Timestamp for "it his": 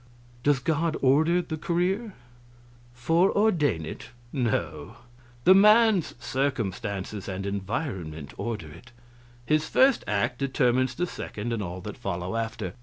8.71-9.69